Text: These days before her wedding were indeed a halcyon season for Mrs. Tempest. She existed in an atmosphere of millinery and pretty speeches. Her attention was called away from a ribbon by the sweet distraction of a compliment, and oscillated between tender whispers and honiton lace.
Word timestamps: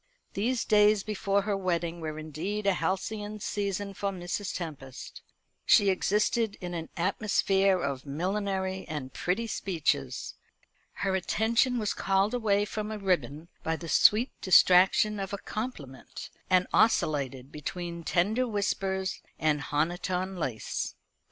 These 0.33 0.65
days 0.65 1.03
before 1.03 1.43
her 1.43 1.55
wedding 1.55 2.01
were 2.01 2.17
indeed 2.17 2.65
a 2.65 2.73
halcyon 2.73 3.39
season 3.39 3.93
for 3.93 4.09
Mrs. 4.09 4.51
Tempest. 4.51 5.21
She 5.63 5.91
existed 5.91 6.57
in 6.59 6.73
an 6.73 6.89
atmosphere 6.97 7.79
of 7.79 8.03
millinery 8.07 8.83
and 8.87 9.13
pretty 9.13 9.45
speeches. 9.45 10.33
Her 10.93 11.15
attention 11.15 11.77
was 11.77 11.93
called 11.93 12.33
away 12.33 12.65
from 12.65 12.89
a 12.89 12.97
ribbon 12.97 13.47
by 13.61 13.75
the 13.75 13.87
sweet 13.89 14.31
distraction 14.41 15.19
of 15.19 15.33
a 15.33 15.37
compliment, 15.37 16.31
and 16.49 16.65
oscillated 16.73 17.51
between 17.51 18.03
tender 18.03 18.47
whispers 18.47 19.21
and 19.37 19.61
honiton 19.61 20.35
lace. 20.35 20.95